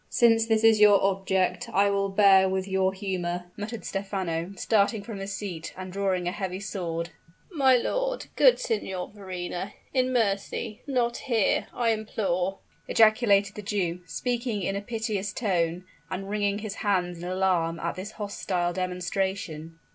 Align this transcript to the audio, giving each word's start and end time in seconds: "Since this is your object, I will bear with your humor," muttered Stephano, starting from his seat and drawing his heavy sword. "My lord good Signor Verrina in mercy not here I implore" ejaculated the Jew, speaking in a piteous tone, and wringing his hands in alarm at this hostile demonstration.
"Since 0.09 0.47
this 0.47 0.63
is 0.63 0.79
your 0.79 0.99
object, 1.03 1.69
I 1.69 1.91
will 1.91 2.09
bear 2.09 2.49
with 2.49 2.67
your 2.67 2.91
humor," 2.91 3.51
muttered 3.55 3.85
Stephano, 3.85 4.51
starting 4.55 5.03
from 5.03 5.19
his 5.19 5.31
seat 5.31 5.75
and 5.77 5.93
drawing 5.93 6.25
his 6.25 6.33
heavy 6.33 6.59
sword. 6.59 7.11
"My 7.51 7.75
lord 7.77 8.25
good 8.35 8.59
Signor 8.59 9.09
Verrina 9.11 9.73
in 9.93 10.11
mercy 10.11 10.81
not 10.87 11.17
here 11.17 11.67
I 11.71 11.89
implore" 11.91 12.57
ejaculated 12.89 13.53
the 13.53 13.61
Jew, 13.61 13.99
speaking 14.07 14.63
in 14.63 14.75
a 14.75 14.81
piteous 14.81 15.31
tone, 15.33 15.85
and 16.09 16.27
wringing 16.27 16.57
his 16.57 16.73
hands 16.81 17.19
in 17.21 17.25
alarm 17.29 17.79
at 17.79 17.93
this 17.93 18.13
hostile 18.13 18.73
demonstration. 18.73 19.77